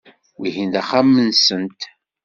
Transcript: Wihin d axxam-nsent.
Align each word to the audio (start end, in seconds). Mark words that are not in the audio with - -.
Wihin 0.39 0.69
d 0.73 0.75
axxam-nsent. 0.81 1.81